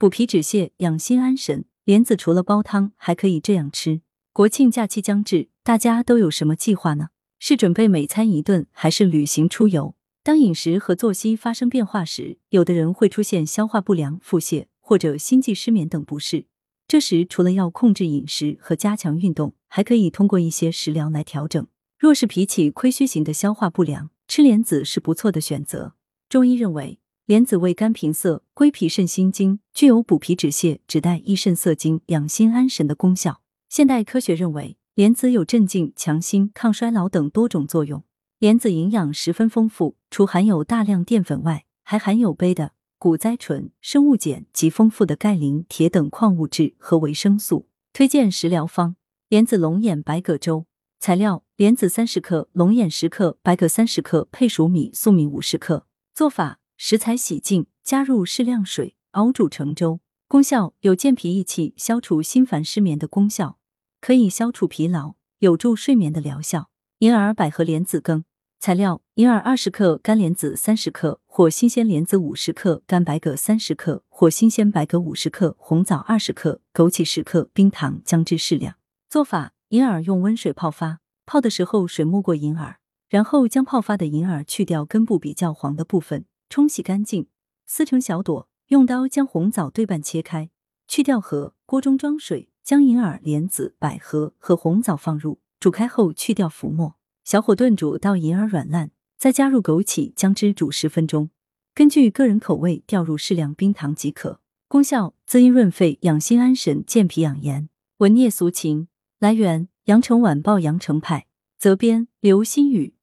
[0.00, 1.64] 补脾止泻、养心安神。
[1.84, 4.02] 莲子除了煲汤，还可以这样吃。
[4.32, 7.08] 国庆假期将至，大家都有什么计划呢？
[7.40, 9.96] 是准备每餐一顿，还是旅行出游？
[10.22, 16.46] 当饮食和作息发生变化时，有的人会出现消化不良、腹泻或者心悸、失眠等不适。
[16.86, 21.66] 这时，除了要控制饮食和加强运动，还可以通过一些食疗来调整。
[21.98, 25.94] 若是脾气亏虚型的消化不良，吃莲子是不错的选择。
[26.28, 33.42] 中医认为，莲子味甘平涩，归脾肾心经，具有补脾止泻、止带益肾涩精、养心安神的功效。
[33.68, 38.02] 现代科学认为，莲子有镇静、强心、抗衰老等多种作用。
[38.38, 47.68] 莲子营养十分丰富，除含有大量淀粉外，还含有钡的、谷甾醇、生物碱及丰富的钙、磷、铁等矿物质和维生素。
[47.92, 48.96] 推荐食疗方：
[49.28, 50.64] 莲子龙眼白葛粥。
[50.98, 55.84] 材料：莲子三十克，龙眼十克，白葛三十克，配熟米、粟米五十克。
[56.14, 59.98] 做法：食材洗净，加入适量水，熬煮成粥。
[60.28, 63.58] 功效：有健脾益气、消除心烦失眠的功效。
[64.00, 66.70] 可以消除疲劳，有助睡眠的疗效。
[67.00, 68.24] 银耳百合莲子羹
[68.60, 78.76] 材料：银耳二十克，干莲子三十克，或新鲜莲子五十克，干白葛三十克，或新鲜白葛五十克，红枣二十克，枸杞十克，冰糖、姜汁适量。
[79.10, 87.26] 做法：银耳用温水泡发，泡的时候水没过银耳，然后将泡发的银耳去掉根部比较黄的部分，冲洗干净，
[87.66, 90.50] 撕成小朵，用刀将红枣对半切开，
[90.86, 92.48] 去掉核，锅中装水。
[92.64, 101.30] 将银耳、莲子、百合和红枣放入，煮开后去掉浮沫，小火炖煮到银耳软烂，再加入枸杞、姜汁煮十分钟。
[101.74, 104.42] 根据个人口味调入适量冰糖即可。
[104.68, 107.70] 功效：滋阴润肺、养心安神、健脾养颜。
[107.96, 108.88] 文聂俗情。
[109.18, 111.26] 来源：羊城晚报羊城派。
[111.56, 112.97] 责编：刘新宇。